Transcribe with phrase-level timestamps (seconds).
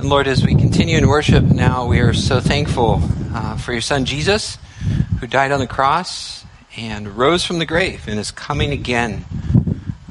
[0.00, 3.02] And Lord, as we continue in worship now, we are so thankful
[3.34, 4.56] uh, for your son Jesus,
[5.20, 9.26] who died on the cross and rose from the grave and is coming again.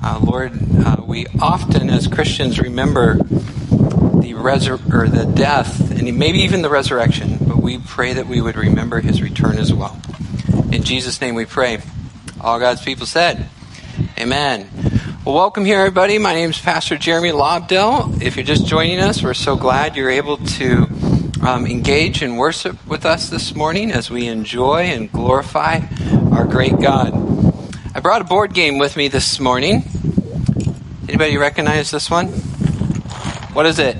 [0.03, 0.53] Uh, Lord,
[0.85, 6.69] uh, we often as Christians remember the resur- or the death and maybe even the
[6.69, 9.99] resurrection, but we pray that we would remember his return as well.
[10.71, 11.81] In Jesus' name we pray.
[12.39, 13.49] All God's people said,
[14.19, 14.69] Amen.
[15.25, 16.17] Well, welcome here, everybody.
[16.17, 18.21] My name is Pastor Jeremy Lobdell.
[18.21, 20.87] If you're just joining us, we're so glad you're able to
[21.41, 25.81] um, engage in worship with us this morning as we enjoy and glorify
[26.31, 27.13] our great God.
[27.93, 29.83] I brought a board game with me this morning.
[31.09, 32.27] Anybody recognize this one?
[33.51, 33.97] What is it?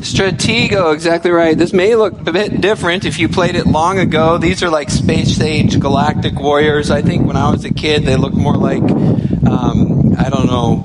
[0.00, 1.56] Stratego, exactly right.
[1.56, 4.38] This may look a bit different if you played it long ago.
[4.38, 6.90] These are like space age galactic warriors.
[6.90, 8.82] I think when I was a kid, they looked more like,
[9.54, 10.84] um, I don't know,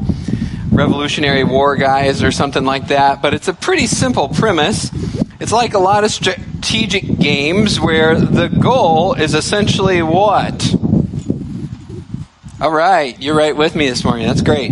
[0.72, 3.22] Revolutionary War guys or something like that.
[3.22, 4.92] But it's a pretty simple premise.
[5.40, 10.76] It's like a lot of strategic games where the goal is essentially what?
[12.62, 14.28] All right, you're right with me this morning.
[14.28, 14.72] That's great.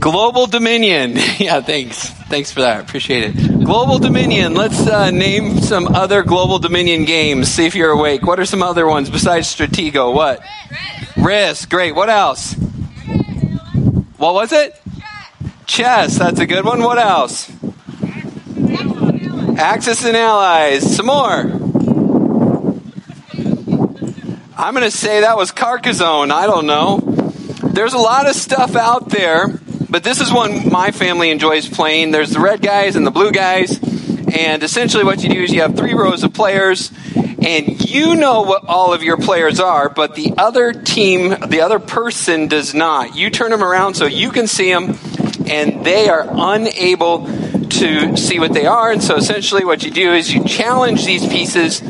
[0.00, 1.12] Global Dominion.
[1.38, 2.08] yeah, thanks.
[2.30, 2.80] Thanks for that.
[2.80, 3.64] Appreciate it.
[3.64, 4.54] Global Dominion.
[4.54, 7.48] Let's uh, name some other Global Dominion games.
[7.48, 8.26] See if you're awake.
[8.26, 10.12] What are some other ones besides Stratego?
[10.12, 10.40] What?
[10.70, 11.16] Risk.
[11.16, 11.70] Risk.
[11.70, 11.94] Great.
[11.94, 12.56] What else?
[14.20, 14.78] What was it?
[15.66, 16.18] Chess.
[16.18, 16.82] That's a good one.
[16.82, 17.50] What else?
[19.58, 20.94] Axis and Allies.
[20.94, 21.40] Some more.
[24.58, 26.30] I'm going to say that was Carcassonne.
[26.30, 26.98] I don't know.
[27.62, 29.58] There's a lot of stuff out there
[29.90, 32.12] but this is one my family enjoys playing.
[32.12, 33.80] There's the red guys and the blue guys.
[34.32, 36.92] And essentially, what you do is you have three rows of players,
[37.42, 41.78] and you know what all of your players are, but the other team, the other
[41.78, 43.16] person does not.
[43.16, 44.98] You turn them around so you can see them,
[45.46, 48.92] and they are unable to see what they are.
[48.92, 51.80] And so, essentially, what you do is you challenge these pieces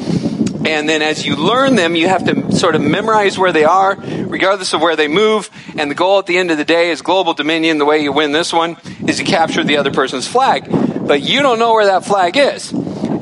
[0.67, 3.97] and then as you learn them, you have to sort of memorize where they are,
[3.97, 5.49] regardless of where they move.
[5.79, 7.79] And the goal at the end of the day is global dominion.
[7.79, 8.77] The way you win this one
[9.09, 10.67] is you capture the other person's flag.
[11.07, 12.73] But you don't know where that flag is.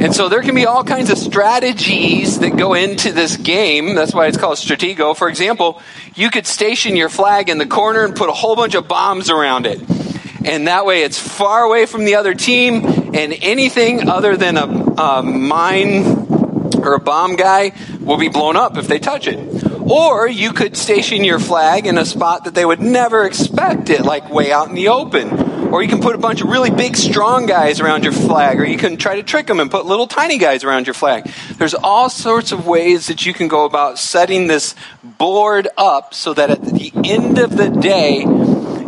[0.00, 3.96] And so there can be all kinds of strategies that go into this game.
[3.96, 5.16] That's why it's called Stratego.
[5.16, 5.82] For example,
[6.14, 9.28] you could station your flag in the corner and put a whole bunch of bombs
[9.28, 9.80] around it.
[10.44, 14.66] And that way it's far away from the other team and anything other than a,
[14.66, 16.04] a mine
[16.76, 19.64] or a bomb guy will be blown up if they touch it.
[19.80, 24.02] Or you could station your flag in a spot that they would never expect it,
[24.02, 25.57] like way out in the open.
[25.72, 28.64] Or you can put a bunch of really big, strong guys around your flag, or
[28.64, 31.30] you can try to trick them and put little tiny guys around your flag.
[31.56, 34.74] There's all sorts of ways that you can go about setting this
[35.04, 38.20] board up so that at the end of the day,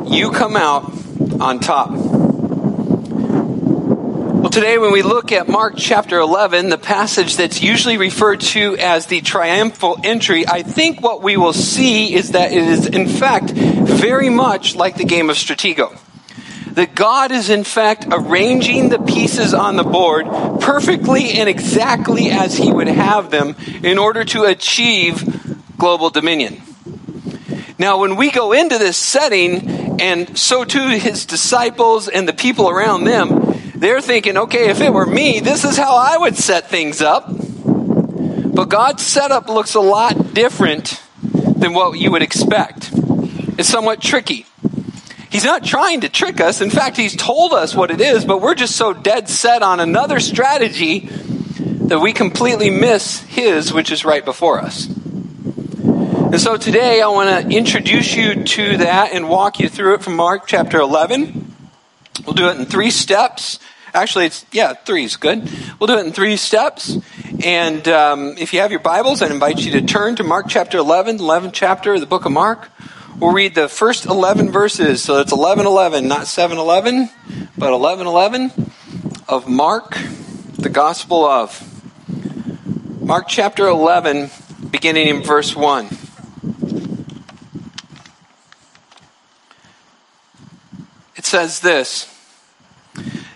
[0.08, 0.90] you come out
[1.38, 1.90] on top.
[4.40, 8.74] Well, today when we look at Mark chapter 11, the passage that's usually referred to
[8.78, 13.06] as the triumphal entry, I think what we will see is that it is in
[13.06, 15.98] fact very much like the game of Stratego.
[16.72, 20.26] That God is in fact arranging the pieces on the board
[20.60, 25.24] perfectly and exactly as He would have them in order to achieve
[25.76, 26.62] global dominion.
[27.78, 32.68] Now, when we go into this setting, and so too His disciples and the people
[32.68, 36.68] around them, they're thinking, okay, if it were me, this is how I would set
[36.68, 37.24] things up.
[37.26, 42.90] But God's setup looks a lot different than what you would expect.
[43.58, 44.44] It's somewhat tricky.
[45.30, 46.60] He's not trying to trick us.
[46.60, 49.78] In fact, he's told us what it is, but we're just so dead set on
[49.78, 54.88] another strategy that we completely miss his, which is right before us.
[54.88, 60.02] And so today I want to introduce you to that and walk you through it
[60.02, 61.54] from Mark chapter 11.
[62.26, 63.60] We'll do it in three steps.
[63.94, 65.48] Actually, it's, yeah, three is good.
[65.78, 66.96] We'll do it in three steps.
[67.44, 70.78] And um, if you have your Bibles, I invite you to turn to Mark chapter
[70.78, 72.68] 11, 11th chapter of the book of Mark.
[73.20, 75.02] We'll read the first 11 verses.
[75.02, 77.10] So it's 11 11, not 7 11,
[77.58, 78.50] but 11 11
[79.28, 79.98] of Mark,
[80.56, 81.66] the Gospel of.
[83.02, 84.30] Mark chapter 11,
[84.70, 85.88] beginning in verse 1.
[91.16, 92.06] It says this.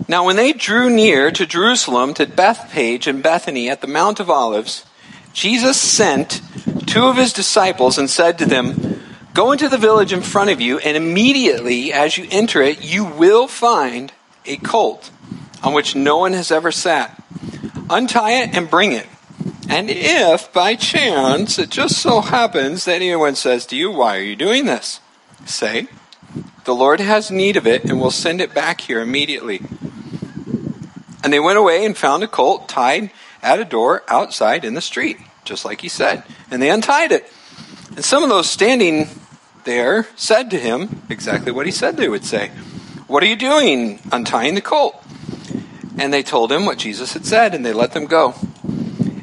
[0.08, 4.30] Now, when they drew near to Jerusalem, to Bethphage and Bethany at the Mount of
[4.30, 4.86] Olives,
[5.34, 6.40] Jesus sent
[6.86, 8.93] two of his disciples and said to them,
[9.34, 13.04] Go into the village in front of you, and immediately as you enter it, you
[13.04, 14.12] will find
[14.46, 15.10] a colt
[15.60, 17.20] on which no one has ever sat.
[17.90, 19.08] Untie it and bring it.
[19.68, 24.22] And if by chance it just so happens that anyone says to you, Why are
[24.22, 25.00] you doing this?
[25.46, 25.88] Say,
[26.64, 29.62] The Lord has need of it and will send it back here immediately.
[31.24, 33.10] And they went away and found a colt tied
[33.42, 36.22] at a door outside in the street, just like he said.
[36.52, 37.28] And they untied it.
[37.96, 39.08] And some of those standing
[39.64, 42.48] there said to him exactly what he said they would say.
[43.06, 45.02] What are you doing untying the colt?
[45.98, 48.34] And they told him what Jesus had said, and they let them go.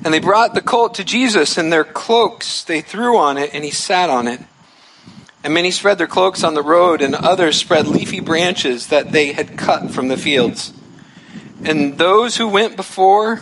[0.04, 3.64] And they brought the colt to Jesus, and their cloaks they threw on it, and
[3.64, 4.40] he sat on it.
[5.44, 9.34] And many spread their cloaks on the road, and others spread leafy branches that they
[9.34, 10.74] had cut from the fields.
[11.64, 13.42] And those who went before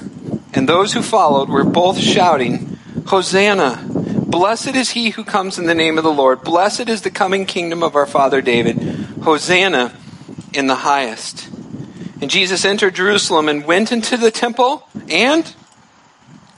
[0.54, 3.99] and those who followed were both shouting, Hosanna!
[4.30, 6.44] Blessed is he who comes in the name of the Lord.
[6.44, 8.78] Blessed is the coming kingdom of our father David.
[9.24, 9.98] Hosanna
[10.54, 11.50] in the highest.
[12.22, 15.52] And Jesus entered Jerusalem and went into the temple and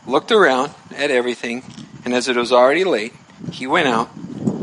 [0.05, 1.63] looked around at everything.
[2.03, 3.13] And as it was already late,
[3.51, 4.09] he went out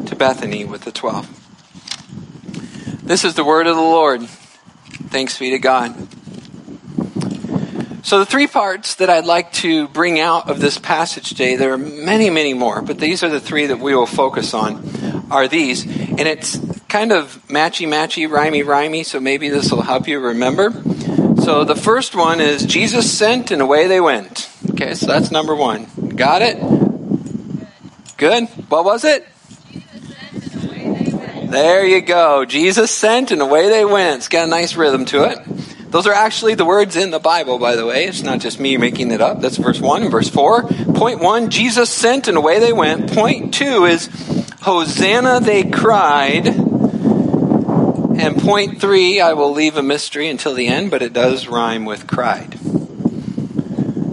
[0.06, 1.26] to Bethany with the twelve.
[3.02, 4.22] This is the word of the Lord.
[4.22, 5.96] Thanks be to God.
[8.02, 11.72] So, the three parts that I'd like to bring out of this passage today, there
[11.72, 15.48] are many, many more, but these are the three that we will focus on, are
[15.48, 15.84] these.
[15.84, 16.58] And it's
[16.88, 20.70] kind of matchy, matchy, rhymey, rhymey, so maybe this will help you remember.
[21.42, 24.48] So, the first one is Jesus sent and away they went.
[24.70, 25.86] Okay, so that's number one.
[26.14, 26.58] Got it?
[28.16, 28.44] Good.
[28.68, 29.26] What was it?
[31.50, 32.44] There you go.
[32.44, 34.18] Jesus sent and away they went.
[34.18, 35.38] It's got a nice rhythm to it.
[35.90, 38.04] Those are actually the words in the Bible, by the way.
[38.04, 39.40] It's not just me making it up.
[39.40, 40.64] That's verse 1 and verse 4.
[40.94, 43.10] Point 1, Jesus sent and away they went.
[43.12, 44.10] Point 2 is,
[44.60, 46.46] Hosanna they cried.
[48.18, 51.84] And point 3, I will leave a mystery until the end, but it does rhyme
[51.86, 52.58] with cried.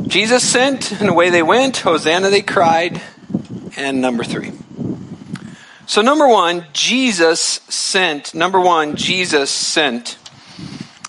[0.08, 1.78] Jesus sent and away they went.
[1.78, 3.02] Hosanna they cried.
[3.76, 4.54] And number 3.
[5.88, 8.34] So, number one, Jesus sent.
[8.34, 10.18] Number one, Jesus sent.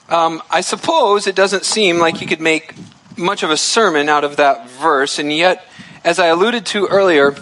[0.09, 2.75] Um, I suppose it doesn't seem like you could make
[3.17, 5.65] much of a sermon out of that verse, and yet,
[6.05, 7.35] as I alluded to earlier,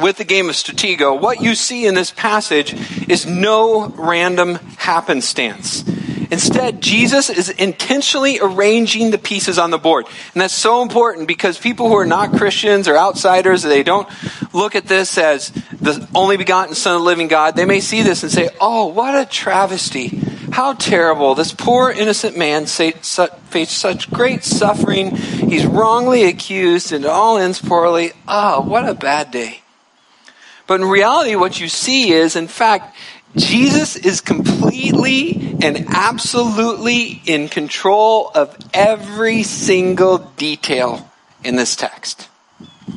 [0.00, 2.74] with the game of Stratego, what you see in this passage
[3.08, 5.84] is no random happenstance.
[6.30, 10.06] Instead, Jesus is intentionally arranging the pieces on the board.
[10.32, 14.08] And that's so important because people who are not Christians or outsiders, they don't
[14.52, 17.56] look at this as the only begotten Son of the living God.
[17.56, 20.20] They may see this and say, oh, what a travesty.
[20.52, 21.34] How terrible.
[21.34, 25.14] This poor innocent man faced such great suffering.
[25.14, 28.12] He's wrongly accused and it all ends poorly.
[28.26, 29.62] Oh, what a bad day.
[30.66, 32.96] But in reality, what you see is, in fact,
[33.36, 41.10] Jesus is completely and absolutely in control of every single detail
[41.44, 42.28] in this text.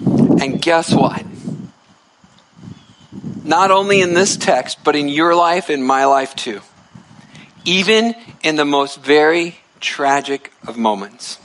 [0.06, 1.24] And guess what?
[3.44, 6.62] Not only in this text, but in your life in my life too
[7.66, 11.40] even in the most very tragic of moments.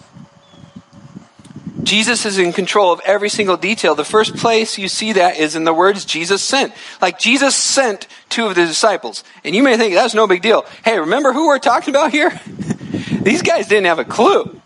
[1.82, 3.94] Jesus is in control of every single detail.
[3.94, 6.75] The first place you see that is in the words Jesus sent.
[7.00, 9.25] Like Jesus sent two of the disciples.
[9.43, 10.67] And you may think that's no big deal.
[10.85, 12.31] Hey, remember who we're talking about here?
[13.23, 14.61] These guys didn't have a clue.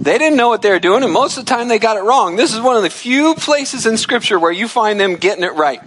[0.00, 2.02] They didn't know what they were doing, and most of the time they got it
[2.02, 2.36] wrong.
[2.36, 5.54] This is one of the few places in Scripture where you find them getting it
[5.54, 5.80] right.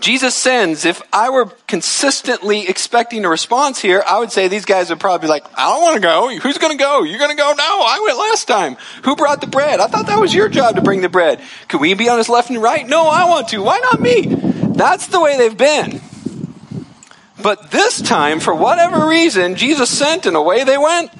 [0.00, 4.88] Jesus sends, if I were consistently expecting a response here, I would say these guys
[4.88, 6.38] would probably be like, I don't want to go.
[6.38, 7.02] Who's going to go?
[7.02, 7.52] You're going to go?
[7.52, 8.76] No, I went last time.
[9.04, 9.78] Who brought the bread?
[9.78, 11.42] I thought that was your job to bring the bread.
[11.68, 12.88] Could we be on his left and right?
[12.88, 13.62] No, I want to.
[13.62, 14.22] Why not me?
[14.22, 16.00] That's the way they've been.
[17.42, 21.10] But this time, for whatever reason, Jesus sent and away they went.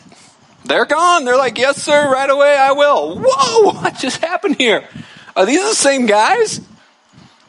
[0.64, 1.24] They're gone.
[1.24, 3.18] They're like, yes, sir, right away, I will.
[3.22, 4.88] Whoa, what just happened here?
[5.36, 6.60] Are these the same guys?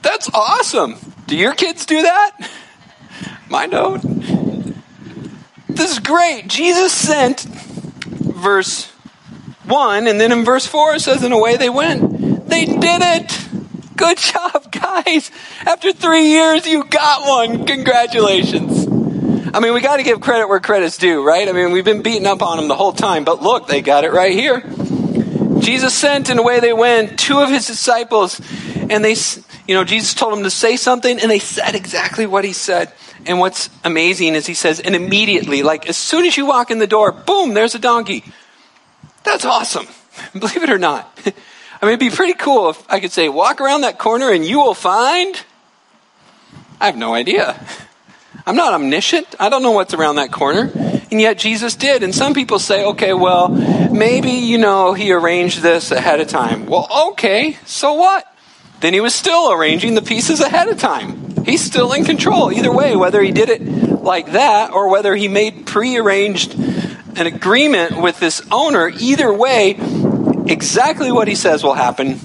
[0.01, 0.97] That's awesome.
[1.27, 2.49] Do your kids do that?
[3.49, 4.75] Mine don't.
[5.69, 6.47] This is great.
[6.47, 8.87] Jesus sent, verse
[9.65, 12.47] 1, and then in verse 4 it says, and away they went.
[12.47, 13.47] They did it.
[13.95, 15.31] Good job, guys.
[15.65, 17.65] After three years, you got one.
[17.65, 18.87] Congratulations.
[19.53, 21.47] I mean, we got to give credit where credit's due, right?
[21.47, 24.03] I mean, we've been beating up on them the whole time, but look, they got
[24.03, 24.61] it right here.
[25.59, 28.41] Jesus sent, and away they went, two of his disciples,
[28.89, 29.13] and they
[29.67, 32.91] you know, Jesus told them to say something and they said exactly what he said.
[33.25, 36.79] And what's amazing is he says, and immediately, like as soon as you walk in
[36.79, 38.23] the door, boom, there's a donkey.
[39.23, 39.87] That's awesome.
[40.33, 41.11] Believe it or not.
[41.81, 44.45] I mean, it'd be pretty cool if I could say, walk around that corner and
[44.45, 45.41] you will find.
[46.79, 47.59] I have no idea.
[48.45, 49.27] I'm not omniscient.
[49.39, 50.71] I don't know what's around that corner.
[51.11, 52.03] And yet Jesus did.
[52.03, 56.65] And some people say, okay, well, maybe, you know, he arranged this ahead of time.
[56.65, 58.30] Well, okay, so what?
[58.81, 61.45] Then he was still arranging the pieces ahead of time.
[61.45, 62.51] He's still in control.
[62.51, 68.01] Either way, whether he did it like that or whether he made prearranged an agreement
[68.01, 69.77] with this owner, either way,
[70.47, 72.19] exactly what he says will happen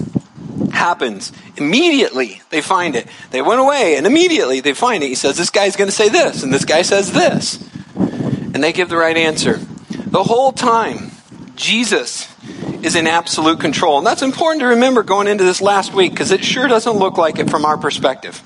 [0.71, 1.31] happens.
[1.57, 3.07] Immediately they find it.
[3.31, 5.07] They went away and immediately they find it.
[5.07, 7.63] He says, This guy's going to say this, and this guy says this.
[7.95, 9.59] And they give the right answer.
[9.89, 11.11] The whole time,
[11.55, 12.27] Jesus
[12.83, 13.97] is in absolute control.
[13.97, 17.17] And that's important to remember going into this last week because it sure doesn't look
[17.17, 18.41] like it from our perspective.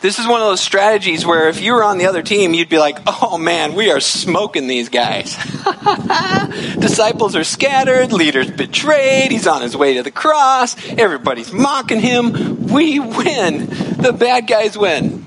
[0.00, 2.68] This is one of those strategies where if you were on the other team, you'd
[2.68, 5.36] be like, oh man, we are smoking these guys.
[6.78, 12.66] Disciples are scattered, leaders betrayed, he's on his way to the cross, everybody's mocking him.
[12.66, 13.66] We win.
[13.66, 15.24] The bad guys win.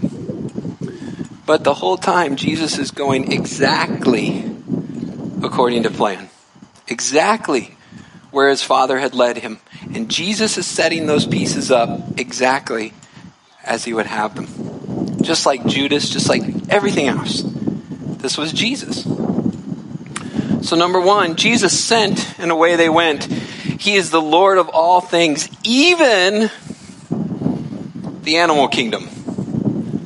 [1.46, 4.46] But the whole time, Jesus is going exactly
[5.42, 6.30] according to plan.
[6.88, 7.76] Exactly
[8.32, 9.60] where his Father had led him.
[9.94, 12.94] And Jesus is setting those pieces up exactly
[13.64, 15.22] as he would have them.
[15.22, 17.44] Just like Judas, just like everything else.
[17.44, 19.04] This was Jesus.
[20.68, 23.24] So, number one, Jesus sent, and away they went.
[23.26, 26.52] He is the Lord of all things, even
[28.24, 29.04] the animal kingdom.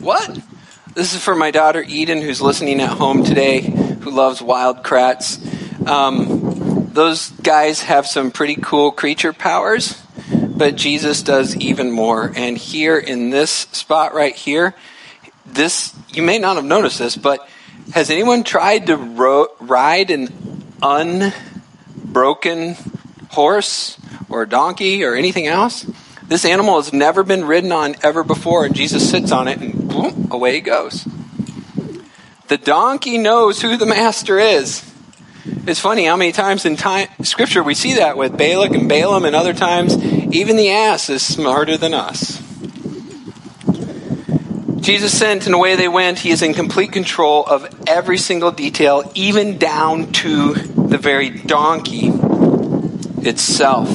[0.02, 0.40] What?
[0.94, 5.40] This is for my daughter Eden, who's listening at home today, who loves Wild Kratts.
[5.88, 6.43] Um,
[6.94, 10.04] those guys have some pretty cool creature powers
[10.56, 12.32] but Jesus does even more.
[12.36, 14.76] And here in this spot right here,
[15.46, 17.48] this, you may not have noticed this, but
[17.94, 20.30] has anyone tried to ro- ride an
[20.82, 22.76] unbroken
[23.32, 23.98] horse
[24.30, 25.86] or donkey or anything else?
[26.28, 29.90] This animal has never been ridden on ever before, and Jesus sits on it and
[29.90, 31.06] boom, away he goes.
[32.48, 34.93] The donkey knows who the master is.
[35.46, 39.26] It's funny how many times in time, Scripture we see that with Balak and Balaam,
[39.26, 40.02] and other times
[40.34, 42.42] even the ass is smarter than us.
[44.80, 46.20] Jesus sent, and away they went.
[46.20, 52.12] He is in complete control of every single detail, even down to the very donkey
[53.26, 53.90] itself.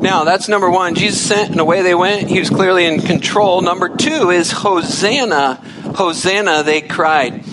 [0.00, 0.94] Now, that's number one.
[0.94, 2.28] Jesus sent, and away they went.
[2.28, 3.62] He was clearly in control.
[3.62, 5.56] Number two is Hosanna.
[5.96, 7.44] Hosanna, they cried.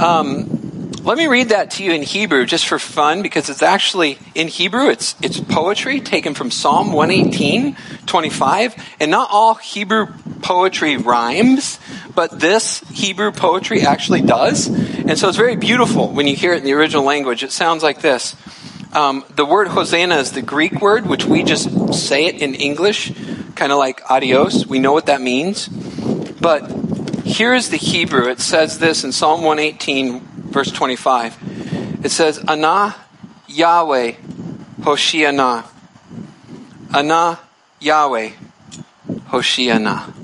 [0.00, 0.57] Um,
[1.02, 4.48] let me read that to you in Hebrew just for fun because it's actually in
[4.48, 7.76] Hebrew, it's, it's poetry taken from Psalm 118,
[8.06, 8.74] 25.
[9.00, 10.06] And not all Hebrew
[10.42, 11.78] poetry rhymes,
[12.14, 14.66] but this Hebrew poetry actually does.
[14.66, 17.42] And so it's very beautiful when you hear it in the original language.
[17.42, 18.34] It sounds like this.
[18.92, 23.12] Um, the word Hosanna is the Greek word, which we just say it in English,
[23.54, 24.66] kind of like adios.
[24.66, 25.68] We know what that means.
[25.68, 26.70] But
[27.24, 28.28] here is the Hebrew.
[28.30, 32.00] It says this in Psalm 118, verse 25.
[32.04, 32.94] It says, Ana
[33.48, 34.12] Yahweh
[34.80, 35.64] Hoshiana.
[36.94, 37.38] Ana
[37.80, 38.30] Yahweh
[39.28, 40.14] Hoshiana.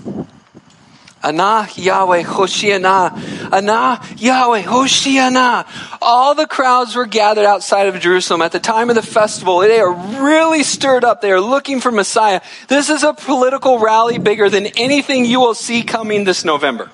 [1.23, 3.53] Ana Yahweh Hoshiana.
[3.53, 5.67] Ana Yahweh Hoshiana.
[6.03, 9.59] All the crowds were gathered outside of Jerusalem at the time of the festival.
[9.61, 11.21] They are really stirred up.
[11.21, 12.41] They are looking for Messiah.
[12.69, 16.91] This is a political rally bigger than anything you will see coming this November.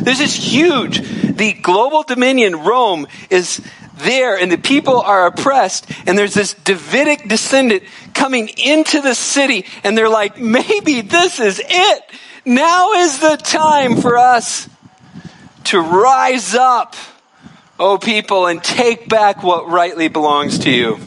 [0.00, 1.00] This is huge.
[1.00, 3.60] The global dominion, Rome, is
[3.96, 7.82] there and the people are oppressed and there's this Davidic descendant
[8.14, 12.02] coming into the city and they're like, maybe this is it.
[12.44, 14.68] Now is the time for us
[15.64, 16.94] to rise up,
[17.78, 21.00] oh people, and take back what rightly belongs to you.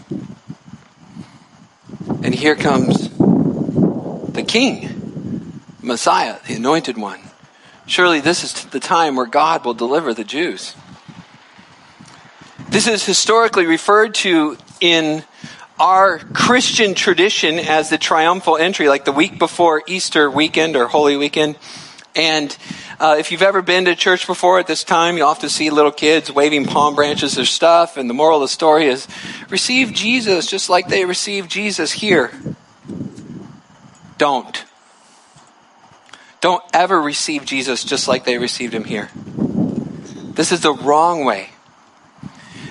[2.23, 7.28] And here comes the king, Messiah, the anointed one.
[7.89, 10.75] Surely this is the time where God will deliver the Jews.
[12.69, 15.23] This is historically referred to in
[15.79, 21.17] our Christian tradition as the triumphal entry, like the week before Easter weekend or Holy
[21.17, 21.57] Weekend.
[22.15, 22.55] And
[22.99, 25.91] uh, if you've ever been to church before at this time, you often see little
[25.91, 27.97] kids waving palm branches or stuff.
[27.97, 29.07] And the moral of the story is
[29.49, 32.31] receive Jesus just like they received Jesus here.
[34.19, 34.68] Don't.
[36.41, 39.09] Don't ever receive Jesus just like they received him here.
[39.15, 41.49] This is the wrong way.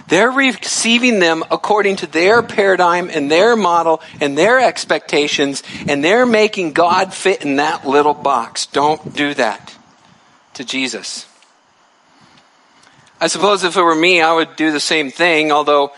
[0.09, 6.25] They're receiving them according to their paradigm and their model and their expectations, and they're
[6.25, 8.65] making God fit in that little box.
[8.65, 9.77] Don't do that
[10.55, 11.27] to Jesus.
[13.21, 15.93] I suppose if it were me, I would do the same thing, although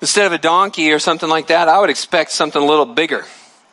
[0.00, 3.26] instead of a donkey or something like that, I would expect something a little bigger.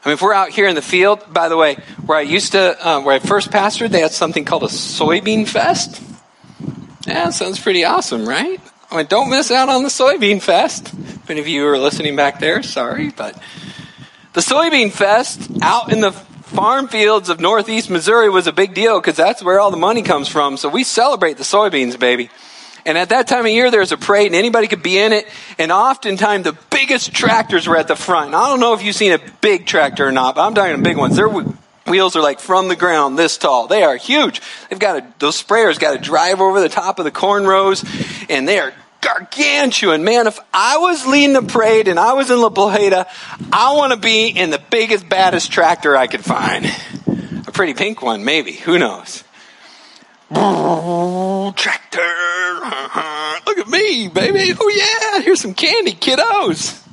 [0.07, 2.53] I mean, if we're out here in the field, by the way, where I used
[2.53, 6.01] to, uh, where I first pastored, they had something called a soybean fest.
[7.05, 8.61] Yeah, sounds pretty awesome, right?
[8.89, 10.93] I mean, don't miss out on the soybean fest.
[10.93, 13.37] If any of you are listening back there, sorry, but
[14.31, 19.01] the soybean fest out in the farm fields of northeast Missouri was a big deal
[19.01, 20.55] because that's where all the money comes from.
[20.55, 22.29] So we celebrate the soybeans, baby.
[22.87, 25.27] And at that time of year, there's a parade and anybody could be in it.
[25.59, 28.27] And oftentimes the biggest tractors were at the front.
[28.27, 30.81] And I don't know if you've seen a big tractor or not, but I'm talking
[30.83, 31.17] big ones.
[31.17, 31.27] Their
[31.85, 33.67] wheels are like from the ground this tall.
[33.67, 34.41] They are huge.
[34.69, 37.83] They've got to, those sprayers got to drive over the top of the corn rows
[38.29, 40.05] and they are gargantuan.
[40.05, 43.05] Man, if I was leading the parade and I was in La Plata,
[43.51, 46.65] I want to be in the biggest, baddest tractor I could find.
[47.47, 48.53] A pretty pink one, maybe.
[48.53, 49.25] Who knows?
[50.29, 51.99] Tractor.
[53.45, 54.53] Look at me, baby.
[54.59, 56.83] Oh yeah, here's some candy, kiddos.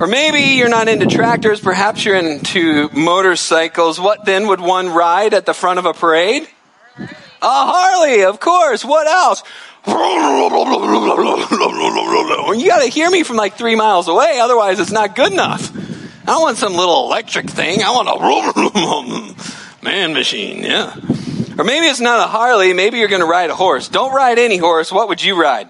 [0.00, 4.00] Or maybe you're not into tractors, perhaps you're into motorcycles.
[4.00, 6.48] What then would one ride at the front of a parade?
[6.98, 7.08] A
[7.42, 8.82] Harley, of course.
[8.84, 9.42] What else?
[12.58, 15.70] You gotta hear me from like three miles away, otherwise it's not good enough.
[16.26, 17.82] I want some little electric thing.
[17.82, 18.16] I want a
[19.84, 20.94] man machine, yeah.
[21.60, 23.86] Or maybe it's not a Harley, maybe you're gonna ride a horse.
[23.88, 24.90] Don't ride any horse.
[24.90, 25.68] What would you ride?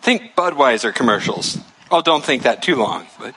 [0.00, 1.56] Think Budweiser commercials.
[1.88, 3.36] Oh, don't think that too long, but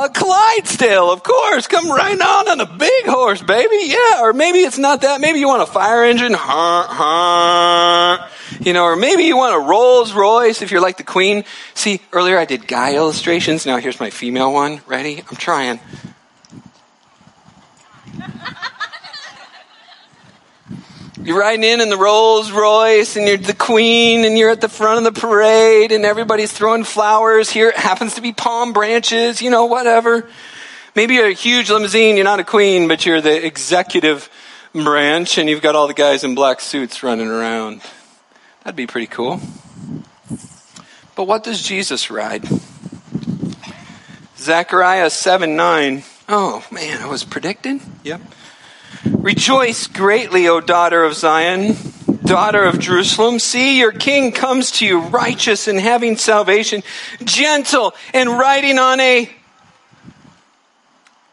[0.00, 1.66] a Clydesdale, of course.
[1.66, 3.86] Come right on on a big horse, baby.
[3.86, 4.20] Yeah.
[4.20, 5.20] Or maybe it's not that.
[5.20, 6.34] Maybe you want a fire engine.
[6.34, 8.28] Huh, huh.
[8.60, 11.42] You know, or maybe you want a Rolls Royce if you're like the queen.
[11.74, 13.66] See, earlier I did guy illustrations.
[13.66, 14.80] Now here's my female one.
[14.86, 15.24] Ready?
[15.28, 15.80] I'm trying.
[21.22, 24.68] You're riding in in the Rolls Royce and you're the queen and you're at the
[24.70, 27.50] front of the parade and everybody's throwing flowers.
[27.50, 30.26] Here it happens to be palm branches, you know, whatever.
[30.96, 34.30] Maybe you're a huge limousine, you're not a queen, but you're the executive
[34.72, 37.82] branch and you've got all the guys in black suits running around.
[38.64, 39.40] That'd be pretty cool.
[41.14, 42.48] But what does Jesus ride?
[44.38, 46.02] Zechariah 7 9.
[46.32, 47.80] Oh man, I was predicting?
[48.04, 48.20] Yep.
[49.04, 51.76] Rejoice greatly, O daughter of Zion,
[52.24, 53.40] daughter of Jerusalem.
[53.40, 56.84] See, your king comes to you righteous and having salvation,
[57.24, 59.28] gentle and riding on a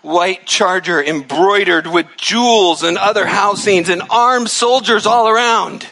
[0.01, 5.85] white charger embroidered with jewels and other housings and armed soldiers all around.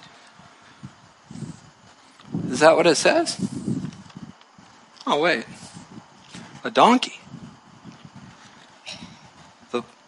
[2.49, 3.37] Is that what it says?
[5.05, 5.45] Oh, wait.
[6.63, 7.19] A donkey.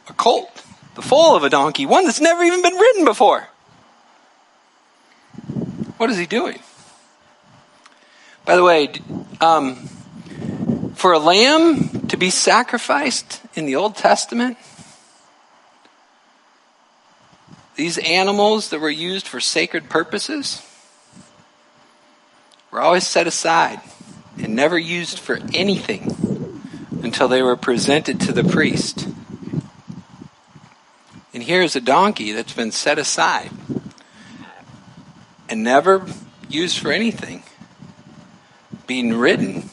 [0.09, 0.63] A colt
[0.97, 3.47] the foal of a donkey, one that's never even been ridden before.
[5.97, 6.57] What is he doing?
[8.43, 8.89] By the way,
[9.39, 9.75] um,
[10.95, 14.57] for a lamb to be sacrificed in the Old Testament,
[17.75, 20.65] these animals that were used for sacred purposes
[22.71, 23.81] were always set aside
[24.41, 26.63] and never used for anything
[27.03, 29.07] until they were presented to the priest.
[31.37, 33.51] And here's a donkey that's been set aside
[35.47, 36.03] and never
[36.49, 37.43] used for anything,
[38.87, 39.69] being ridden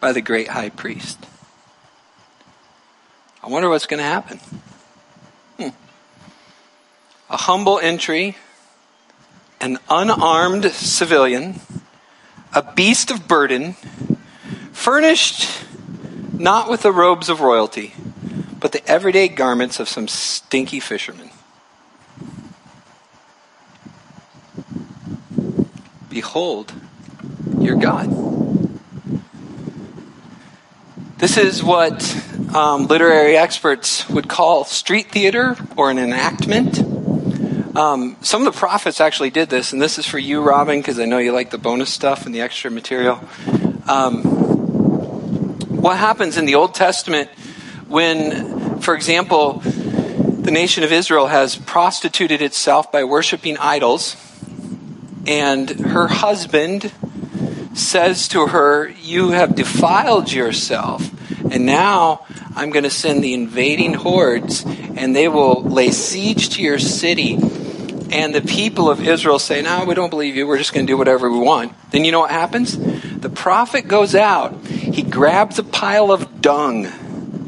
[0.00, 1.18] by the great high priest.
[3.42, 4.38] I wonder what's going to happen.
[5.58, 5.68] Hmm.
[7.28, 8.38] A humble entry,
[9.60, 11.60] an unarmed civilian,
[12.54, 13.74] a beast of burden,
[14.72, 15.46] furnished
[16.32, 17.92] not with the robes of royalty
[18.64, 21.28] but the everyday garments of some stinky fisherman.
[26.08, 26.72] Behold
[27.58, 28.08] your God.
[31.18, 32.02] This is what
[32.54, 36.78] um, literary experts would call street theater or an enactment.
[37.76, 40.98] Um, some of the prophets actually did this, and this is for you, Robin, because
[40.98, 43.20] I know you like the bonus stuff and the extra material.
[43.86, 44.22] Um,
[45.68, 47.28] what happens in the Old Testament
[47.94, 48.53] when,
[48.84, 54.14] for example, the nation of Israel has prostituted itself by worshiping idols,
[55.26, 56.92] and her husband
[57.72, 61.10] says to her, You have defiled yourself,
[61.50, 66.62] and now I'm going to send the invading hordes, and they will lay siege to
[66.62, 67.38] your city.
[68.12, 70.46] And the people of Israel say, No, we don't believe you.
[70.46, 71.72] We're just going to do whatever we want.
[71.90, 72.76] Then you know what happens?
[72.76, 76.92] The prophet goes out, he grabs a pile of dung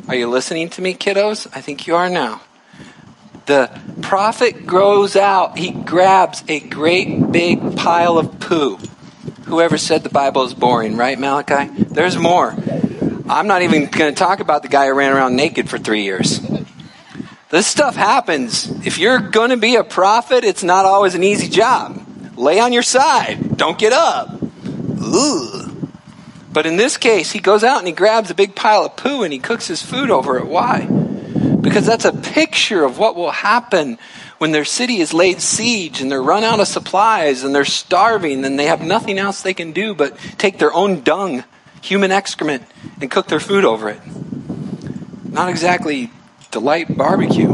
[0.09, 1.47] are you listening to me, kiddos?
[1.53, 2.41] I think you are now.
[3.47, 3.71] The
[4.03, 8.79] prophet grows out, he grabs a great big pile of poo.
[9.47, 11.71] Whoever said the Bible is boring, right, Malachi?
[11.85, 12.55] There's more.
[13.29, 16.03] I'm not even going to talk about the guy who ran around naked for three
[16.03, 16.41] years.
[17.51, 18.69] This stuff happens.
[18.87, 22.03] If you're going to be a prophet, it's not always an easy job.
[22.37, 23.57] Lay on your side.
[23.57, 24.31] Don't get up.
[25.01, 25.66] Ugh.
[26.57, 29.23] But in this case, he goes out and he grabs a big pile of poo
[29.23, 30.47] and he cooks his food over it.
[30.47, 30.87] Why?
[30.87, 33.99] Because that's a picture of what will happen
[34.39, 38.43] when their city is laid siege and they're run out of supplies and they're starving
[38.43, 41.45] and they have nothing else they can do but take their own dung,
[41.83, 42.63] human excrement,
[43.03, 44.01] and cook their food over it.
[45.29, 46.11] Not exactly
[46.53, 47.53] delight barbecue.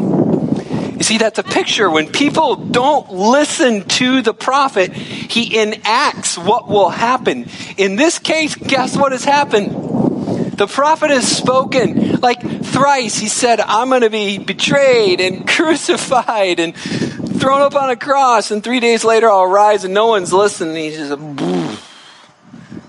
[0.96, 1.90] You see, that's a picture.
[1.90, 7.48] When people don't listen to the prophet, he enacts what will happen.
[7.76, 10.58] In this case, guess what has happened?
[10.58, 13.18] The prophet has spoken like thrice.
[13.18, 18.50] He said, I'm going to be betrayed and crucified and thrown up on a cross,
[18.50, 20.76] and three days later I'll rise, and no one's listening.
[20.76, 21.10] He's just,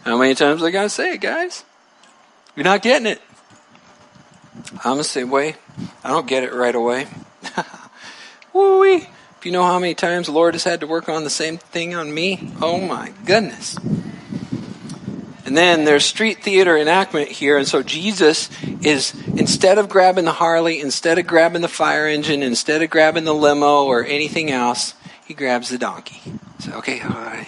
[0.04, 1.64] how many times I got to say it, guys?
[2.56, 3.22] You're not getting it.
[4.86, 5.56] I'm the same way.
[6.04, 7.08] I don't get it right away.
[8.54, 9.08] Woo-wee.
[9.38, 11.58] If you know how many times the Lord has had to work on the same
[11.58, 13.78] thing on me, oh my goodness.
[15.46, 17.58] And then there's street theater enactment here.
[17.58, 22.42] And so Jesus is, instead of grabbing the Harley, instead of grabbing the fire engine,
[22.42, 24.94] instead of grabbing the limo or anything else,
[25.26, 26.22] he grabs the donkey.
[26.60, 27.44] So, okay, uh,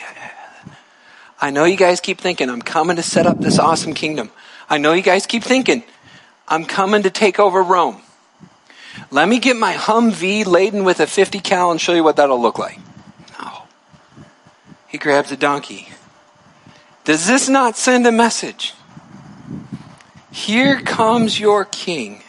[1.40, 4.32] I know you guys keep thinking, I'm coming to set up this awesome kingdom.
[4.70, 5.84] I know you guys keep thinking,
[6.48, 8.02] I'm coming to take over Rome.
[9.12, 12.42] Let me get my Humvee laden with a 50 cal and show you what that'll
[12.42, 12.80] look like.
[13.40, 13.64] No.
[14.88, 15.90] He grabs a donkey.
[17.04, 18.74] Does this not send a message?
[20.32, 22.24] Here comes your king.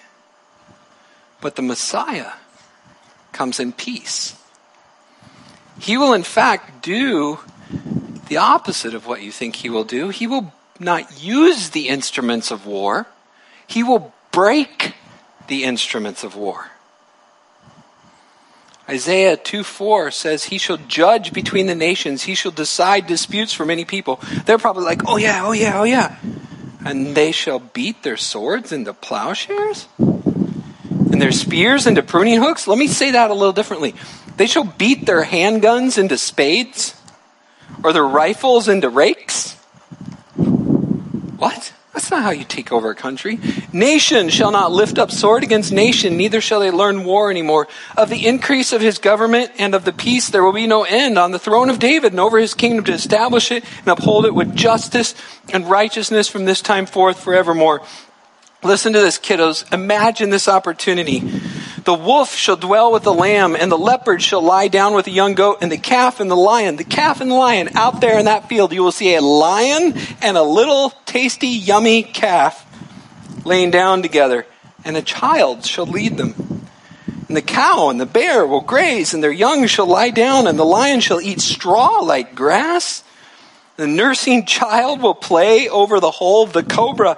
[1.40, 2.32] But the Messiah
[3.32, 4.40] comes in peace.
[5.78, 7.40] He will, in fact, do
[8.28, 10.08] the opposite of what you think he will do.
[10.08, 13.06] He will not use the instruments of war,
[13.66, 14.94] he will break
[15.48, 16.70] the instruments of war.
[18.88, 22.22] Isaiah 2 4 says, He shall judge between the nations.
[22.22, 24.20] He shall decide disputes for many people.
[24.44, 26.16] They're probably like, Oh, yeah, oh, yeah, oh, yeah.
[26.84, 32.68] And they shall beat their swords into plowshares and their spears into pruning hooks.
[32.68, 33.94] Let me say that a little differently.
[34.36, 36.94] They shall beat their handguns into spades
[37.82, 39.54] or their rifles into rakes.
[41.38, 41.72] What?
[42.06, 43.40] That's not how you take over a country.
[43.72, 47.66] Nation shall not lift up sword against nation, neither shall they learn war anymore.
[47.96, 51.18] Of the increase of his government and of the peace there will be no end
[51.18, 54.36] on the throne of David and over his kingdom to establish it and uphold it
[54.36, 55.16] with justice
[55.52, 57.82] and righteousness from this time forth forevermore.
[58.62, 59.72] Listen to this, kiddos.
[59.72, 61.24] Imagine this opportunity.
[61.86, 65.12] The wolf shall dwell with the lamb, and the leopard shall lie down with the
[65.12, 66.74] young goat, and the calf and the lion.
[66.74, 69.94] The calf and the lion out there in that field, you will see a lion
[70.20, 72.66] and a little tasty, yummy calf
[73.44, 74.46] laying down together,
[74.84, 76.34] and a child shall lead them.
[77.28, 80.58] And the cow and the bear will graze, and their young shall lie down, and
[80.58, 83.04] the lion shall eat straw like grass.
[83.76, 87.16] The nursing child will play over the hole of the cobra,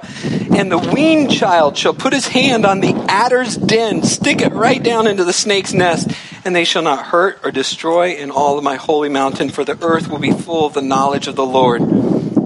[0.58, 4.82] and the weaned child shall put his hand on the adder's den, stick it right
[4.82, 6.10] down into the snake's nest,
[6.44, 9.78] and they shall not hurt or destroy in all of my holy mountain, for the
[9.80, 11.80] earth will be full of the knowledge of the Lord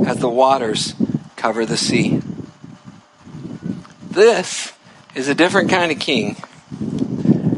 [0.06, 0.94] as the waters
[1.36, 2.20] cover the sea.
[4.10, 4.74] This
[5.14, 6.36] is a different kind of king,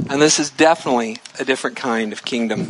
[0.09, 2.61] and this is definitely a different kind of kingdom.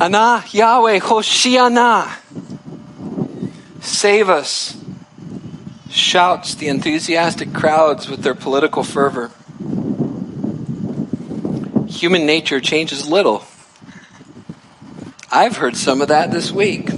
[0.00, 2.12] Ana Yahweh Hoshiana.
[3.80, 4.83] Save us.
[5.94, 9.30] Shouts the enthusiastic crowds with their political fervor.
[11.88, 13.44] Human nature changes little.
[15.30, 16.90] I've heard some of that this week.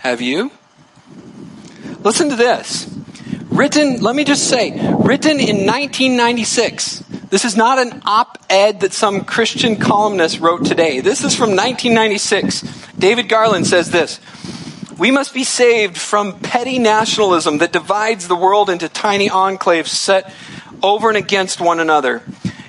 [0.00, 0.50] Have you?
[2.00, 2.94] Listen to this.
[3.48, 8.92] Written, let me just say, written in 1996 this is not an op ed that
[8.92, 11.00] some Christian columnist wrote today.
[11.00, 12.62] This is from 1996.
[12.98, 14.20] David Garland says this
[15.00, 20.30] We must be saved from petty nationalism that divides the world into tiny enclaves set
[20.82, 22.20] over and against one another.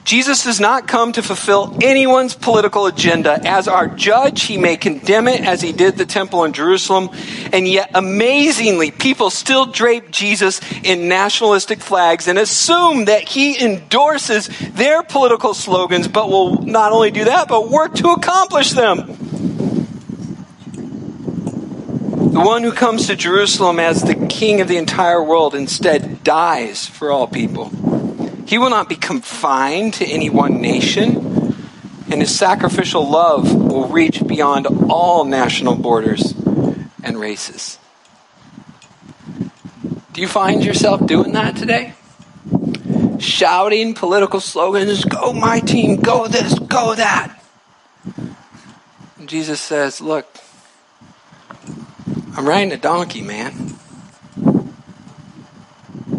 [0.06, 3.38] Jesus does not come to fulfill anyone's political agenda.
[3.46, 7.10] As our judge, he may condemn it as he did the temple in Jerusalem.
[7.52, 14.48] And yet, amazingly, people still drape Jesus in nationalistic flags and assume that he endorses
[14.72, 19.31] their political slogans, but will not only do that, but work to accomplish them.
[22.32, 26.86] The one who comes to Jerusalem as the king of the entire world instead dies
[26.86, 27.70] for all people.
[28.48, 31.58] He will not be confined to any one nation,
[32.10, 36.34] and his sacrificial love will reach beyond all national borders
[37.04, 37.78] and races.
[40.14, 41.96] Do you find yourself doing that today?
[43.20, 47.44] Shouting political slogans, go my team, go this, go that.
[49.20, 50.34] And Jesus says, Look,
[52.34, 53.52] I'm riding a donkey, man.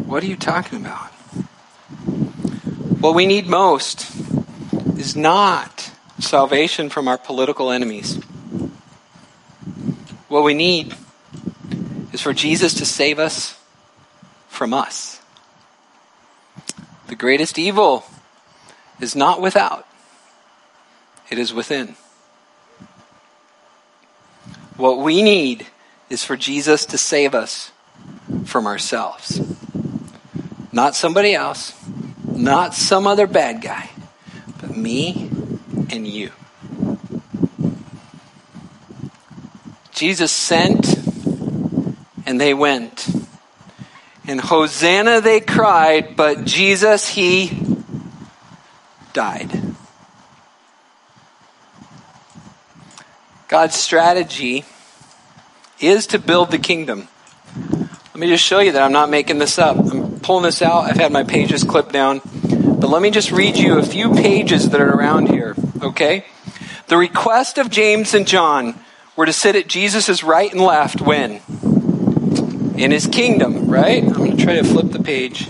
[0.04, 1.10] What are you talking about?
[3.00, 4.14] What we need most
[4.98, 8.16] is not salvation from our political enemies.
[10.28, 10.94] What we need
[12.12, 13.58] is for Jesus to save us
[14.48, 15.18] from us.
[17.06, 18.04] The greatest evil
[19.00, 19.88] is not without,
[21.30, 21.96] it is within.
[24.76, 25.66] What we need
[26.12, 27.72] is for Jesus to save us
[28.44, 29.40] from ourselves.
[30.70, 31.74] Not somebody else,
[32.26, 33.88] not some other bad guy,
[34.60, 35.30] but me
[35.90, 36.30] and you.
[39.92, 40.96] Jesus sent
[42.26, 43.08] and they went.
[44.26, 47.58] And Hosanna they cried, but Jesus, he
[49.14, 49.50] died.
[53.48, 54.64] God's strategy
[55.82, 57.08] is to build the kingdom.
[57.56, 59.76] Let me just show you that I'm not making this up.
[59.76, 60.84] I'm pulling this out.
[60.84, 62.20] I've had my pages clipped down.
[62.22, 66.24] But let me just read you a few pages that are around here, okay?
[66.88, 68.78] The request of James and John
[69.16, 71.40] were to sit at Jesus' right and left when?
[72.76, 74.02] In his kingdom, right?
[74.02, 75.48] I'm going to try to flip the page.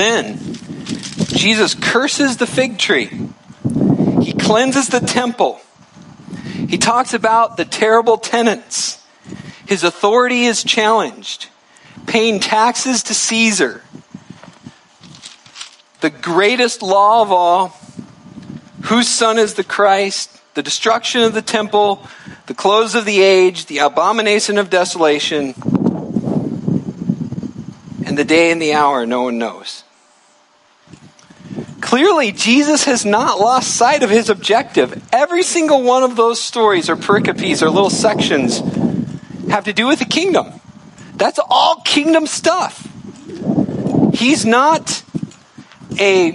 [0.00, 0.38] Then
[1.26, 3.10] Jesus curses the fig tree.
[4.22, 5.60] He cleanses the temple.
[6.70, 9.06] He talks about the terrible tenants.
[9.66, 11.48] His authority is challenged.
[12.06, 13.82] Paying taxes to Caesar.
[16.00, 17.78] The greatest law of all.
[18.84, 20.40] Whose son is the Christ?
[20.54, 22.06] The destruction of the temple.
[22.46, 23.66] The close of the age.
[23.66, 25.52] The abomination of desolation.
[28.06, 29.84] And the day and the hour no one knows.
[31.80, 35.02] Clearly, Jesus has not lost sight of his objective.
[35.12, 38.58] Every single one of those stories or pericopes or little sections
[39.48, 40.60] have to do with the kingdom.
[41.14, 42.86] That's all kingdom stuff.
[44.14, 45.02] He's not
[45.98, 46.32] a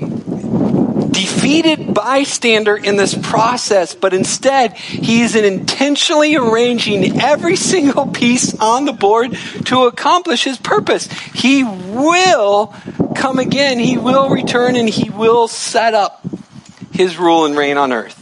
[1.16, 8.94] defeated bystander in this process, but instead he's intentionally arranging every single piece on the
[8.94, 11.08] board to accomplish his purpose.
[11.34, 12.74] He will
[13.16, 16.26] come again, he will return, and he will set up
[16.92, 18.22] his rule and reign on earth.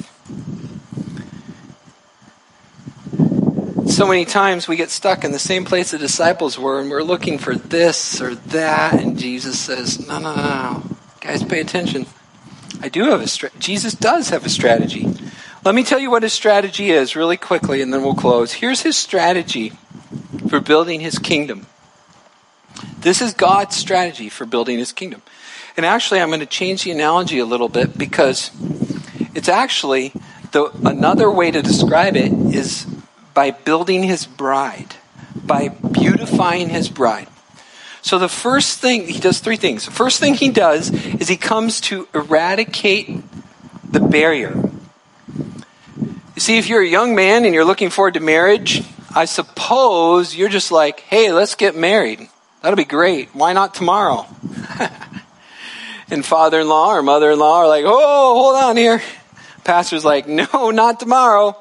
[3.89, 7.03] So many times we get stuck in the same place the disciples were, and we're
[7.03, 10.83] looking for this or that, and Jesus says, No, no, no.
[11.21, 12.07] Guys, pay attention.
[12.81, 13.59] I do have a strategy.
[13.59, 15.07] Jesus does have a strategy.
[15.63, 18.53] Let me tell you what his strategy is really quickly, and then we'll close.
[18.53, 19.73] Here's his strategy
[20.49, 21.67] for building his kingdom.
[22.99, 25.21] This is God's strategy for building his kingdom.
[25.75, 28.51] And actually, I'm going to change the analogy a little bit because
[29.33, 30.13] it's actually
[30.51, 32.85] the, another way to describe it is
[33.33, 34.95] by building his bride,
[35.35, 37.27] by beautifying his bride.
[38.01, 39.85] So the first thing, he does three things.
[39.85, 43.09] The first thing he does is he comes to eradicate
[43.89, 44.53] the barrier.
[45.27, 48.83] You see, if you're a young man and you're looking forward to marriage,
[49.15, 52.27] I suppose you're just like, hey, let's get married.
[52.63, 53.29] That'll be great.
[53.35, 54.25] Why not tomorrow?
[56.09, 58.99] and father in law or mother in law are like, oh, hold on here.
[59.63, 61.55] Pastor's like, no, not tomorrow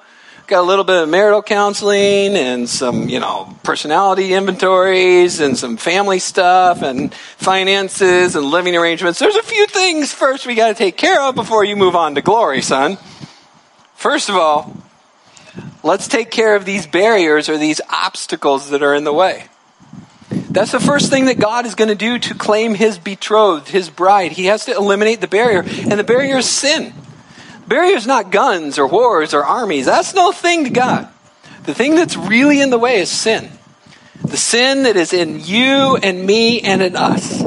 [0.53, 5.79] got a little bit of marital counseling and some, you know, personality inventories and some
[5.79, 9.19] family stuff and finances and living arrangements.
[9.19, 12.17] There's a few things first we got to take care of before you move on
[12.17, 12.99] to glory, son.
[13.95, 14.77] First of all,
[15.83, 19.47] let's take care of these barriers or these obstacles that are in the way.
[20.53, 23.89] That's the first thing that God is going to do to claim his betrothed, his
[23.89, 24.33] bride.
[24.33, 26.93] He has to eliminate the barrier, and the barrier is sin.
[27.67, 29.87] Barrier is not guns or wars or armies.
[29.87, 31.09] That's no thing to God.
[31.65, 33.51] The thing that's really in the way is sin.
[34.23, 37.39] The sin that is in you and me and in us.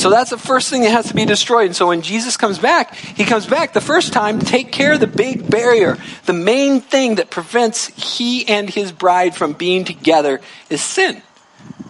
[0.00, 1.66] So that's the first thing that has to be destroyed.
[1.66, 4.92] And so when Jesus comes back, he comes back the first time to take care
[4.92, 5.98] of the big barrier.
[6.26, 10.40] The main thing that prevents he and his bride from being together
[10.70, 11.22] is sin.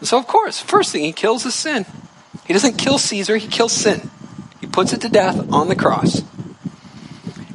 [0.03, 1.87] So of course, first thing he kills is sin.
[2.47, 4.11] He doesn't kill Caesar, he kills sin.
[4.61, 6.23] He puts it to death on the cross.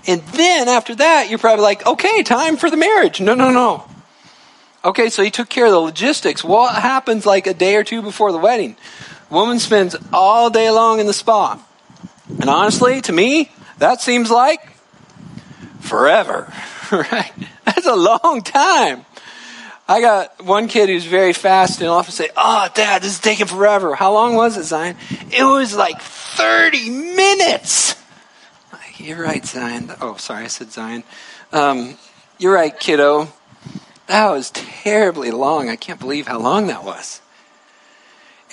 [0.07, 3.21] And then after that, you're probably like, okay, time for the marriage.
[3.21, 3.85] No, no, no.
[4.83, 6.43] Okay, so he took care of the logistics.
[6.43, 8.77] What happens like a day or two before the wedding?
[9.29, 11.61] Woman spends all day long in the spa.
[12.39, 14.71] And honestly, to me, that seems like
[15.79, 16.51] forever,
[16.91, 17.31] right?
[17.65, 19.05] That's a long time.
[19.89, 23.47] I got one kid who's very fast and often say, Oh, dad, this is taking
[23.47, 23.95] forever.
[23.95, 24.95] How long was it, Zion?
[25.31, 27.95] It was like 30 minutes.
[28.97, 29.91] You're right, Zion.
[29.99, 31.03] Oh, sorry, I said Zion.
[31.51, 31.97] Um,
[32.37, 33.29] You're right, kiddo.
[34.05, 35.69] That was terribly long.
[35.69, 37.21] I can't believe how long that was.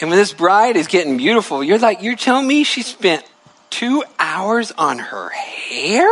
[0.00, 3.24] And when this bride is getting beautiful, you're like, you're telling me she spent
[3.68, 6.08] two hours on her hair?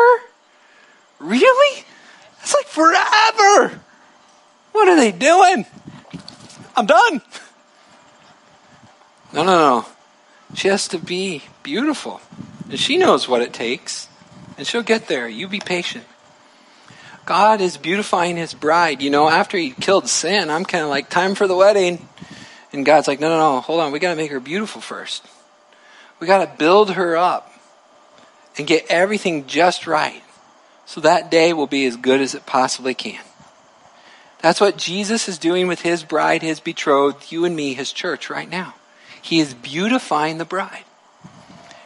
[1.18, 1.84] Really?
[2.38, 3.83] That's like forever.
[4.74, 5.66] What are they doing?
[6.76, 7.22] I'm done.
[9.32, 9.86] No, no, no.
[10.54, 12.20] She has to be beautiful.
[12.68, 14.08] And she knows what it takes.
[14.58, 15.28] And she'll get there.
[15.28, 16.04] You be patient.
[17.24, 19.00] God is beautifying his bride.
[19.00, 22.08] You know, after he killed sin, I'm kind of like, time for the wedding.
[22.72, 23.92] And God's like, no, no, no, hold on.
[23.92, 25.24] We got to make her beautiful first.
[26.18, 27.52] We got to build her up
[28.58, 30.24] and get everything just right.
[30.84, 33.22] So that day will be as good as it possibly can.
[34.44, 38.28] That's what Jesus is doing with his bride, his betrothed, you and me, his church
[38.28, 38.74] right now.
[39.22, 40.84] He is beautifying the bride.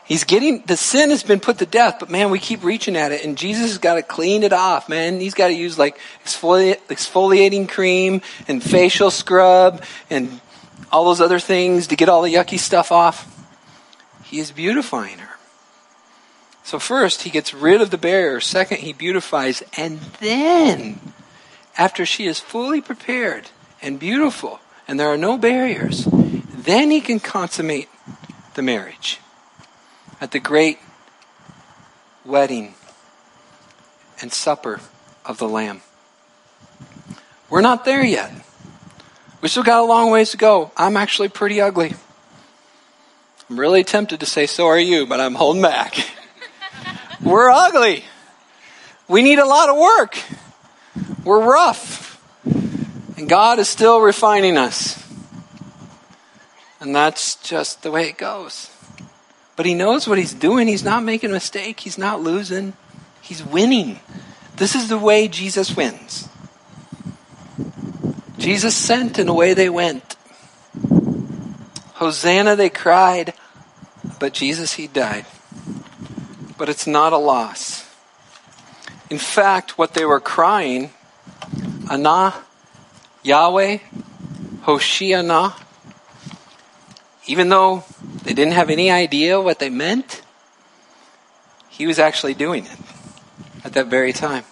[0.05, 3.13] He's getting, the sin has been put to death, but man, we keep reaching at
[3.13, 5.21] it, and Jesus has got to clean it off, man.
[5.21, 10.41] He's got to use like exfoliating cream and facial scrub and
[10.91, 13.49] all those other things to get all the yucky stuff off.
[14.25, 15.37] He is beautifying her.
[16.65, 18.41] So, first, he gets rid of the barrier.
[18.41, 19.63] Second, he beautifies.
[19.77, 20.99] And then,
[21.79, 27.21] after she is fully prepared and beautiful, and there are no barriers, then he can
[27.21, 27.89] consummate
[28.55, 29.21] the marriage
[30.21, 30.81] at the great
[32.25, 32.75] wedding
[34.21, 34.81] and supper
[35.25, 35.81] of the Lamb.
[37.49, 38.33] We're not there yet.
[39.41, 40.73] We still got a long ways to go.
[40.77, 41.95] I'm actually pretty ugly.
[43.49, 45.95] I'm really tempted to say, so are you, but I'm holding back.
[47.23, 48.05] We're ugly.
[49.07, 50.19] We need a lot of work.
[51.25, 52.21] We're rough.
[53.17, 55.05] And God is still refining us.
[56.81, 58.71] And that's just the way it goes.
[59.57, 60.69] But he knows what he's doing.
[60.69, 61.81] He's not making a mistake.
[61.81, 62.75] He's not losing.
[63.21, 63.99] He's winning.
[64.57, 66.29] This is the way Jesus wins.
[68.39, 70.17] Jesus sent and away they went.
[71.95, 73.35] Hosanna, they cried,
[74.21, 75.27] but Jesus, he died.
[76.57, 77.85] But it's not a loss.
[79.11, 80.91] In fact, what they were crying,
[81.91, 82.35] Anah,
[83.23, 83.79] Yahweh,
[84.63, 85.55] Hoshiana,
[87.27, 87.85] even though
[88.25, 90.23] they didn't have any idea what they meant,
[91.69, 92.79] he was actually doing it
[93.65, 94.45] at that very time.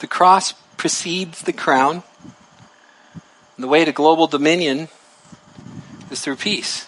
[0.00, 2.02] The cross precedes the crown.
[3.56, 4.88] And the way to global dominion
[6.10, 6.86] is through peace.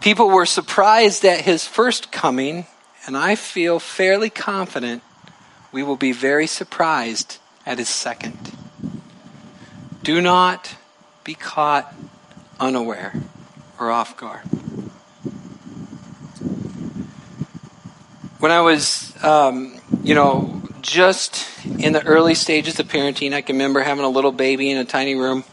[0.00, 2.66] People were surprised at his first coming,
[3.06, 5.02] and I feel fairly confident
[5.72, 8.52] we will be very surprised at his second.
[10.02, 10.76] Do not
[11.24, 11.94] be caught
[12.58, 13.14] unaware
[13.78, 14.42] or off guard.
[18.38, 23.56] When I was, um, you know, just in the early stages of parenting, I can
[23.56, 25.44] remember having a little baby in a tiny room.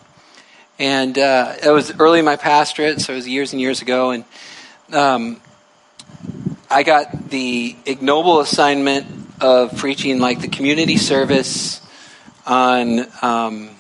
[0.78, 4.12] And uh, it was early in my pastorate, so it was years and years ago.
[4.12, 4.25] And
[4.93, 5.41] um,
[6.69, 11.82] I got the ignoble assignment of preaching like the community service
[12.45, 13.76] on um,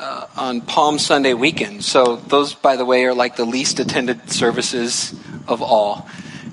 [0.00, 1.84] uh, on Palm Sunday weekend.
[1.84, 5.14] So those, by the way, are like the least attended services
[5.46, 6.08] of all.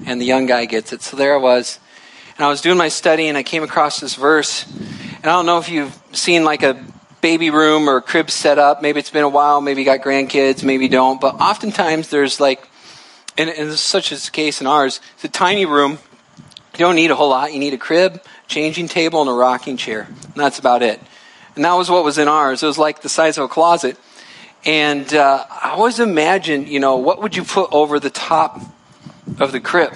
[0.06, 1.02] And the young guy gets it.
[1.02, 1.80] So there I was.
[2.38, 4.66] And I was doing my study and I came across this verse.
[5.18, 6.84] And I don't know if you've seen like a
[7.22, 8.82] baby room or a crib set up.
[8.82, 9.62] Maybe it's been a while.
[9.62, 10.64] Maybe you got grandkids.
[10.64, 11.20] Maybe don't.
[11.20, 12.68] But oftentimes there's like,
[13.38, 16.00] and, and such is the case in ours, it's a tiny room.
[16.78, 17.54] You don't need a whole lot.
[17.54, 20.02] You need a crib, changing table, and a rocking chair.
[20.02, 21.02] And that's about it.
[21.56, 22.62] And that was what was in ours.
[22.62, 23.98] It was like the size of a closet.
[24.64, 28.62] And uh, I always imagined, you know, what would you put over the top
[29.40, 29.96] of the crib?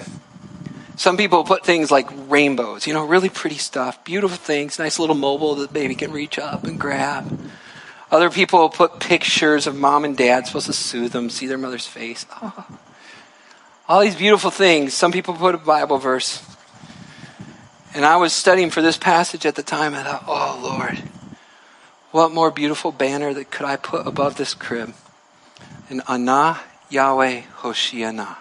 [0.96, 5.14] Some people put things like rainbows, you know, really pretty stuff, beautiful things, nice little
[5.14, 7.38] mobile that the baby can reach up and grab.
[8.10, 11.86] Other people put pictures of mom and dad supposed to soothe them, see their mother's
[11.86, 12.26] face.
[12.42, 12.66] Oh.
[13.88, 14.94] All these beautiful things.
[14.94, 16.42] Some people put a Bible verse.
[17.94, 19.94] And I was studying for this passage at the time.
[19.94, 21.02] and I thought, oh, Lord,
[22.10, 24.94] what more beautiful banner that could I put above this crib?
[25.90, 28.36] An Anah Yahweh Hoshiana.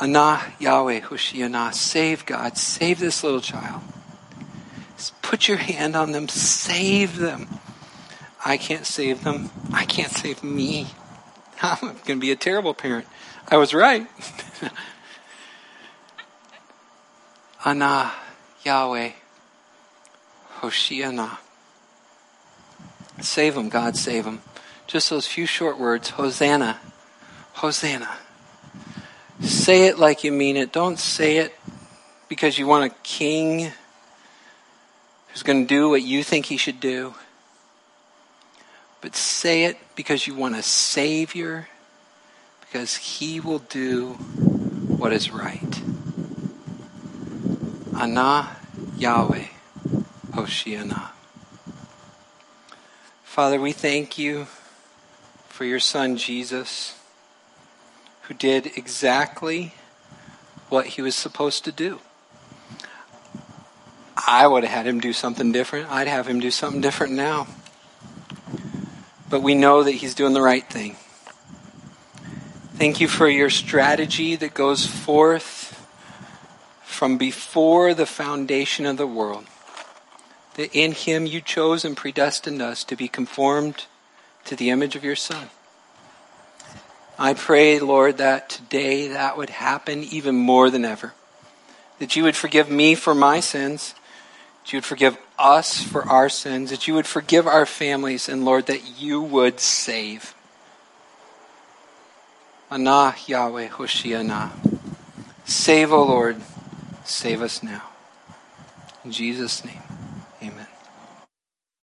[0.00, 1.72] Anah Yahweh Hoshiana.
[1.72, 2.58] Save God.
[2.58, 3.82] Save this little child.
[5.22, 6.28] Put your hand on them.
[6.28, 7.48] Save them.
[8.44, 9.50] I can't save them.
[9.72, 10.88] I can't save me.
[11.62, 13.06] I'm going to be a terrible parent.
[13.48, 14.06] I was right.
[17.64, 18.12] Anah
[18.64, 19.12] Yahweh
[20.58, 21.38] Hoshiana.
[23.20, 24.42] Save them, God, save them.
[24.88, 26.80] Just those few short words Hosanna.
[27.54, 28.10] Hosanna.
[29.40, 30.72] Say it like you mean it.
[30.72, 31.54] Don't say it
[32.28, 33.70] because you want a king
[35.28, 37.14] who's going to do what you think he should do.
[39.00, 41.68] But say it because you want a Savior,
[42.60, 44.14] because he will do
[44.96, 45.82] what is right.
[47.94, 48.56] Ana
[48.96, 49.46] Yahweh
[50.30, 51.10] Hoshiana.
[53.22, 54.46] Father, we thank you
[55.48, 56.98] for your son Jesus,
[58.22, 59.74] who did exactly
[60.70, 62.00] what he was supposed to do.
[64.16, 65.90] I would have had him do something different.
[65.90, 67.46] I'd have him do something different now.
[69.28, 70.96] But we know that he's doing the right thing.
[72.74, 75.61] Thank you for your strategy that goes forth
[77.02, 79.44] from before the foundation of the world.
[80.54, 83.86] That in him you chose and predestined us to be conformed
[84.44, 85.50] to the image of your Son.
[87.18, 91.12] I pray, Lord, that today that would happen even more than ever.
[91.98, 93.96] That you would forgive me for my sins.
[94.62, 96.70] That you would forgive us for our sins.
[96.70, 98.28] That you would forgive our families.
[98.28, 100.36] And Lord, that you would save.
[102.70, 104.52] Anah Yahweh Hoshiana.
[105.44, 106.40] Save, O Lord.
[107.04, 107.82] Save us now.
[109.04, 109.91] In Jesus' name.